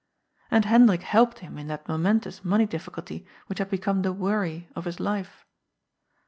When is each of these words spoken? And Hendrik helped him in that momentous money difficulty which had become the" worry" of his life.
And 0.49 0.65
Hendrik 0.65 1.03
helped 1.03 1.41
him 1.45 1.59
in 1.59 1.67
that 1.67 1.87
momentous 1.87 2.43
money 2.43 2.65
difficulty 2.65 3.23
which 3.45 3.59
had 3.59 3.69
become 3.69 4.01
the" 4.01 4.11
worry" 4.27 4.67
of 4.75 4.85
his 4.85 4.99
life. 4.99 5.45